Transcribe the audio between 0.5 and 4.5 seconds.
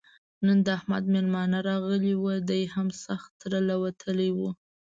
د احمد مېلمانه راغلي ول؛ دی هم سخت تر له وتلی وو.